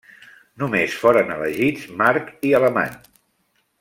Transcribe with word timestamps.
Només 0.61 0.95
foren 1.01 1.29
elegits 1.35 1.85
March 2.01 2.33
i 2.49 2.55
Alemany. 2.61 2.97